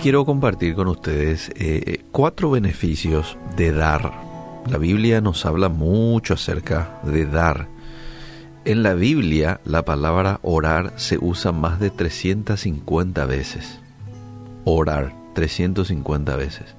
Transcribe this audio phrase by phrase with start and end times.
[0.00, 4.12] quiero compartir con ustedes eh, cuatro beneficios de dar.
[4.66, 7.68] La Biblia nos habla mucho acerca de dar.
[8.64, 13.78] En la Biblia la palabra orar se usa más de 350 veces.
[14.64, 16.74] Orar, 350 veces.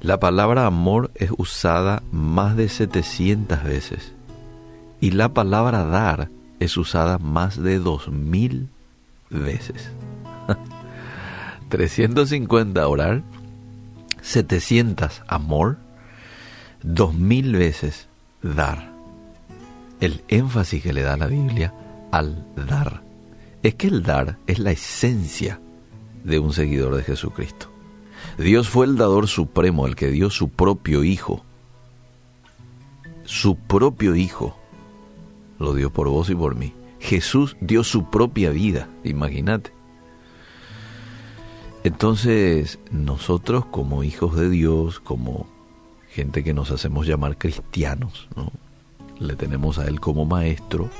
[0.00, 4.12] La palabra amor es usada más de 700 veces.
[5.00, 8.68] Y la palabra dar es usada más de 2000
[9.30, 9.90] veces.
[11.72, 13.22] 350 orar,
[14.20, 15.78] 700 amor,
[16.82, 18.08] 2000 veces
[18.42, 18.92] dar.
[19.98, 21.72] El énfasis que le da la Biblia
[22.10, 23.02] al dar
[23.62, 25.60] es que el dar es la esencia
[26.24, 27.70] de un seguidor de Jesucristo.
[28.36, 31.42] Dios fue el dador supremo, el que dio su propio Hijo.
[33.24, 34.58] Su propio Hijo
[35.58, 36.74] lo dio por vos y por mí.
[37.00, 39.72] Jesús dio su propia vida, imagínate.
[41.84, 45.46] Entonces, nosotros como hijos de Dios, como
[46.10, 48.28] gente que nos hacemos llamar cristianos,
[49.18, 50.90] le tenemos a Él como maestro,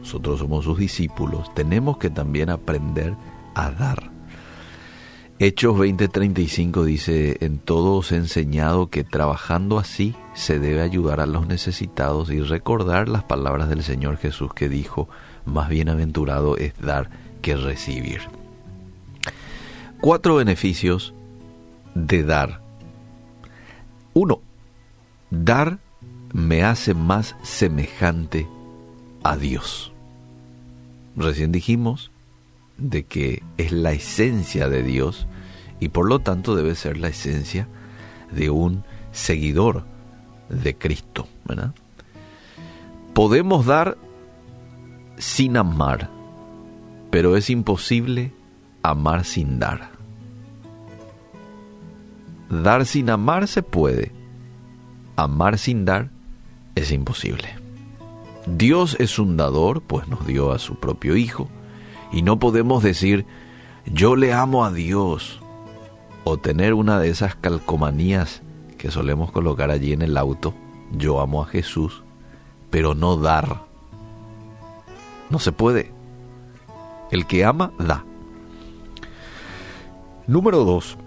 [0.00, 3.14] nosotros somos sus discípulos, tenemos que también aprender
[3.54, 4.10] a dar.
[5.38, 11.26] Hechos 20:35 dice, en todo os he enseñado que trabajando así se debe ayudar a
[11.26, 15.08] los necesitados y recordar las palabras del Señor Jesús que dijo,
[15.46, 17.08] más bienaventurado es dar
[17.40, 18.22] que recibir.
[20.00, 21.12] Cuatro beneficios
[21.96, 22.60] de dar.
[24.14, 24.40] Uno,
[25.30, 25.80] dar
[26.32, 28.46] me hace más semejante
[29.24, 29.92] a Dios.
[31.16, 32.12] Recién dijimos
[32.76, 35.26] de que es la esencia de Dios
[35.80, 37.66] y por lo tanto debe ser la esencia
[38.30, 39.84] de un seguidor
[40.48, 41.26] de Cristo.
[43.14, 43.98] Podemos dar
[45.16, 46.08] sin amar,
[47.10, 48.32] pero es imposible
[48.82, 49.90] amar sin dar.
[52.50, 54.12] Dar sin amar se puede,
[55.16, 56.10] amar sin dar
[56.74, 57.48] es imposible.
[58.46, 61.48] Dios es un dador, pues nos dio a su propio Hijo,
[62.10, 63.26] y no podemos decir,
[63.84, 65.40] yo le amo a Dios,
[66.24, 68.42] o tener una de esas calcomanías
[68.78, 70.54] que solemos colocar allí en el auto,
[70.92, 72.02] yo amo a Jesús,
[72.70, 73.62] pero no dar.
[75.30, 75.92] No se puede.
[77.10, 78.04] El que ama, da.
[80.28, 80.98] Número dos,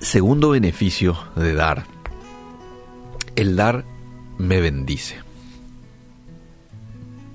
[0.00, 1.84] segundo beneficio de dar.
[3.36, 3.84] El dar
[4.38, 5.16] me bendice.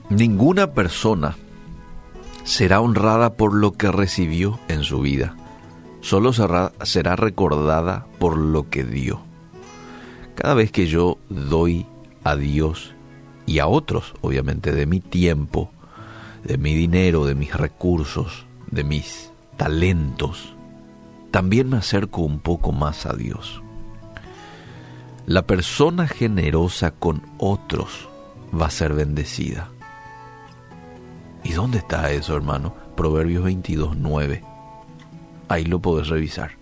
[0.09, 1.38] Ninguna persona
[2.46, 5.38] será honrada por lo que recibió en su vida.
[6.02, 9.22] Solo será, será recordada por lo que dio.
[10.34, 11.86] Cada vez que yo doy
[12.24, 12.96] a Dios
[13.46, 15.69] y a otros, obviamente, de mi tiempo,
[16.44, 20.56] de mi dinero, de mis recursos, de mis talentos,
[21.38, 23.62] también me acerco un poco más a Dios.
[25.28, 28.09] La persona generosa con otros
[28.59, 29.70] va a ser bendecida.
[31.44, 32.74] ¿Y dónde está eso, hermano?
[32.96, 34.44] Proverbios 22, 9.
[35.48, 36.53] Ahí lo podés revisar.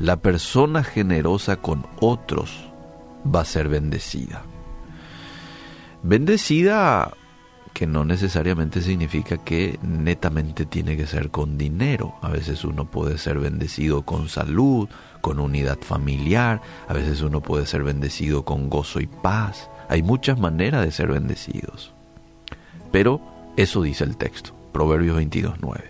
[0.00, 2.72] La persona generosa con otros
[3.24, 4.42] va a ser bendecida.
[6.02, 7.12] Bendecida
[7.72, 12.14] que no necesariamente significa que netamente tiene que ser con dinero.
[12.20, 14.88] A veces uno puede ser bendecido con salud,
[15.20, 19.70] con unidad familiar, a veces uno puede ser bendecido con gozo y paz.
[19.88, 21.92] Hay muchas maneras de ser bendecidos.
[22.90, 23.20] Pero
[23.56, 25.82] eso dice el texto, Proverbios 22.9.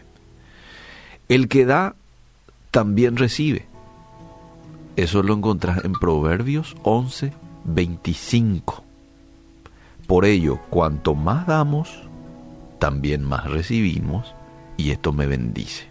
[1.29, 1.95] El que da,
[2.71, 3.67] también recibe.
[4.97, 8.82] Eso lo encontrás en Proverbios 11.25.
[10.13, 12.03] Por ello, cuanto más damos,
[12.79, 14.35] también más recibimos,
[14.77, 15.87] y esto me bendice.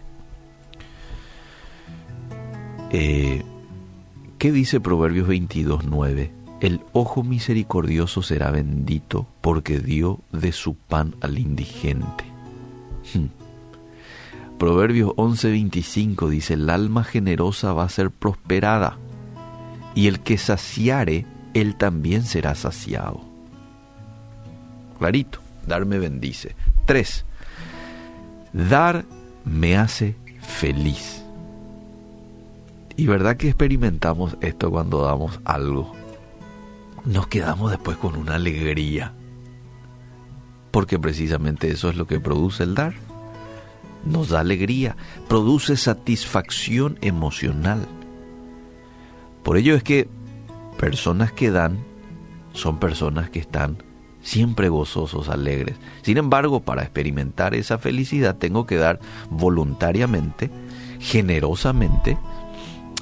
[2.92, 3.42] Eh,
[4.38, 6.30] ¿Qué dice Proverbios 22, 9?
[6.60, 12.24] El ojo misericordioso será bendito porque dio de su pan al indigente.
[13.14, 13.26] Hmm.
[14.56, 18.98] Proverbios 11:25 dice, el alma generosa va a ser prosperada,
[19.96, 23.31] y el que saciare, él también será saciado.
[25.02, 26.54] Clarito, dar me bendice.
[26.86, 27.24] Tres,
[28.52, 29.04] dar
[29.44, 31.24] me hace feliz.
[32.96, 35.92] Y verdad que experimentamos esto cuando damos algo.
[37.04, 39.12] Nos quedamos después con una alegría.
[40.70, 42.94] Porque precisamente eso es lo que produce el dar.
[44.04, 44.94] Nos da alegría,
[45.28, 47.88] produce satisfacción emocional.
[49.42, 50.06] Por ello es que
[50.78, 51.80] personas que dan
[52.52, 53.78] son personas que están
[54.22, 55.76] siempre gozosos, alegres.
[56.02, 60.50] Sin embargo, para experimentar esa felicidad tengo que dar voluntariamente,
[61.00, 62.16] generosamente,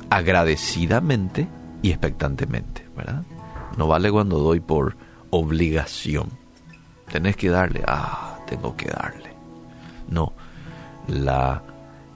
[0.09, 1.47] agradecidamente
[1.83, 3.23] y expectantemente, ¿verdad?
[3.77, 4.97] No vale cuando doy por
[5.31, 6.31] obligación.
[7.11, 9.31] Tenés que darle, ah, tengo que darle.
[10.09, 10.33] No,
[11.07, 11.63] la,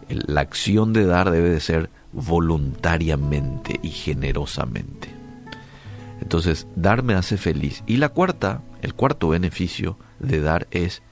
[0.08, 5.08] la acción de dar debe de ser voluntariamente y generosamente.
[6.20, 7.82] Entonces, dar me hace feliz.
[7.86, 11.02] Y la cuarta, el cuarto beneficio de dar es,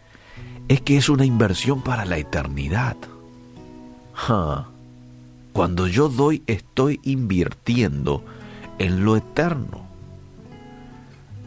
[0.68, 2.96] es que es una inversión para la eternidad.
[5.52, 8.24] Cuando yo doy, estoy invirtiendo
[8.78, 9.86] en lo eterno.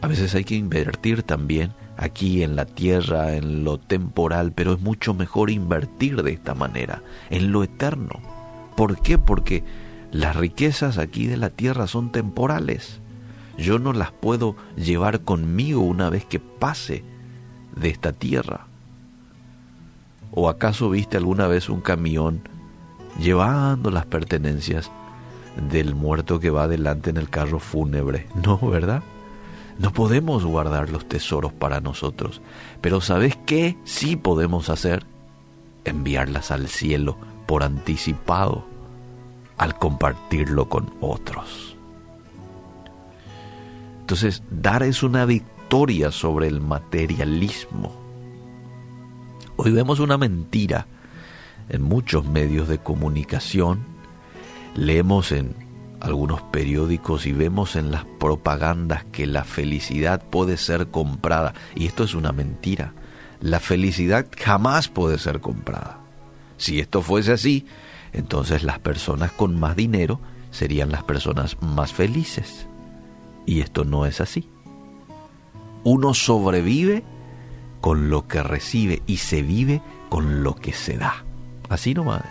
[0.02, 4.80] A veces hay que invertir también aquí en la tierra, en lo temporal, pero es
[4.80, 8.20] mucho mejor invertir de esta manera, en lo eterno.
[8.76, 9.16] ¿Por qué?
[9.16, 9.64] Porque
[10.12, 13.00] las riquezas aquí de la tierra son temporales.
[13.56, 17.04] Yo no las puedo llevar conmigo una vez que pase
[17.74, 18.66] de esta tierra.
[20.32, 22.42] ¿O acaso viste alguna vez un camión
[23.18, 24.90] llevando las pertenencias
[25.70, 28.26] del muerto que va adelante en el carro fúnebre?
[28.44, 29.02] No, ¿verdad?
[29.78, 32.40] No podemos guardar los tesoros para nosotros,
[32.80, 35.04] pero ¿sabes qué sí podemos hacer?
[35.84, 38.64] Enviarlas al cielo por anticipado
[39.58, 41.75] al compartirlo con otros.
[44.06, 47.92] Entonces, dar es una victoria sobre el materialismo.
[49.56, 50.86] Hoy vemos una mentira
[51.68, 53.84] en muchos medios de comunicación,
[54.76, 55.56] leemos en
[55.98, 61.52] algunos periódicos y vemos en las propagandas que la felicidad puede ser comprada.
[61.74, 62.92] Y esto es una mentira.
[63.40, 65.98] La felicidad jamás puede ser comprada.
[66.58, 67.66] Si esto fuese así,
[68.12, 70.20] entonces las personas con más dinero
[70.52, 72.68] serían las personas más felices.
[73.46, 74.50] Y esto no es así.
[75.84, 77.04] Uno sobrevive
[77.80, 81.24] con lo que recibe y se vive con lo que se da.
[81.68, 82.24] Así nomás.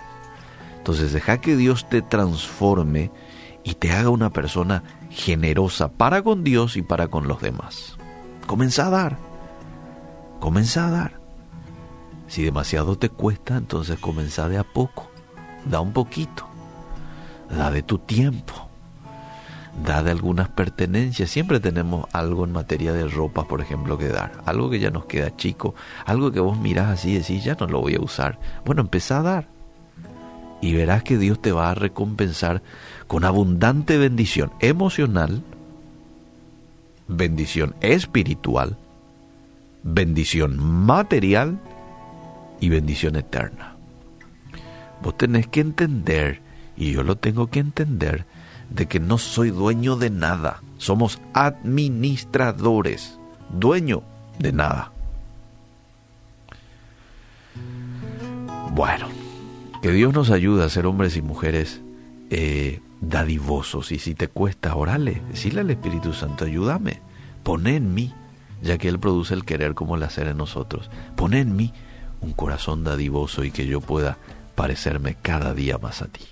[0.77, 3.11] Entonces deja que Dios te transforme
[3.63, 7.97] y te haga una persona generosa para con Dios y para con los demás.
[8.45, 9.17] Comienza a dar.
[10.39, 11.19] Comienza a dar.
[12.27, 15.09] Si demasiado te cuesta, entonces comienza de a poco.
[15.65, 16.45] Da un poquito.
[17.49, 18.64] Da de tu tiempo.
[19.83, 21.29] Da de algunas pertenencias.
[21.29, 24.31] Siempre tenemos algo en materia de ropa, por ejemplo, que dar.
[24.45, 25.75] Algo que ya nos queda chico.
[26.05, 28.39] Algo que vos mirás así y decís, ya no lo voy a usar.
[28.65, 29.47] Bueno, empieza a dar.
[30.61, 32.63] Y verás que Dios te va a recompensar
[33.07, 35.43] con abundante bendición emocional,
[37.07, 38.77] bendición espiritual,
[39.83, 41.59] bendición material
[42.59, 43.75] y bendición eterna.
[45.03, 46.41] Vos tenés que entender,
[46.77, 48.25] y yo lo tengo que entender,
[48.69, 50.61] de que no soy dueño de nada.
[50.77, 53.19] Somos administradores,
[53.49, 54.03] dueño
[54.39, 54.91] de nada.
[58.73, 59.07] Bueno,
[59.81, 61.81] que Dios nos ayude a ser hombres y mujeres
[62.29, 63.91] eh, dadivosos.
[63.91, 66.99] Y si te cuesta, orale, decirle al Espíritu Santo, ayúdame,
[67.43, 68.13] pon en mí,
[68.61, 71.73] ya que Él produce el querer como el hacer en nosotros, pon en mí
[72.21, 74.17] un corazón dadivoso y que yo pueda
[74.55, 76.23] parecerme cada día más a ti.